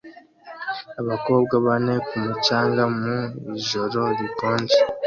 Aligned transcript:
Abakobwa 1.01 1.53
bane 1.65 1.95
ku 2.07 2.15
mucanga 2.25 2.83
mu 2.99 3.15
ijoro 3.59 3.99
rikonje 4.19 4.77